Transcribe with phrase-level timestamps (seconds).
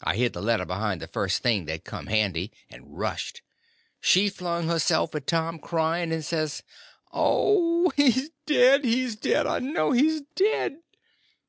[0.00, 3.42] I hid the letter behind the first thing that come handy, and rushed.
[4.00, 6.62] She flung herself at Tom, crying, and says:
[7.12, 10.76] "Oh, he's dead, he's dead, I know he's dead!"